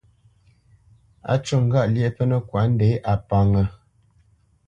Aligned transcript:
Á 1.31 1.33
ncú 1.39 1.55
ŋgâʼ 1.67 1.87
lyéʼ 1.93 2.11
pə́nə́kwa 2.15 2.61
ndě, 2.71 2.89
a 3.11 3.13
pánŋə́. 3.27 3.65